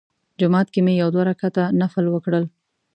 جومات 0.39 0.67
کې 0.73 0.79
مې 0.85 0.93
یو 1.01 1.09
دوه 1.13 1.23
رکعته 1.29 1.63
نفل 1.81 2.05
وکړل. 2.09 2.45